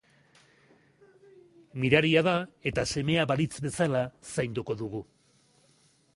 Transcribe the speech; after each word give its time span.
Miraria 1.83 2.25
da 2.29 2.35
eta 2.73 2.87
semea 2.95 3.29
balitz 3.33 3.53
bezala 3.67 4.03
zaindu 4.33 4.69
dugu. 4.83 5.05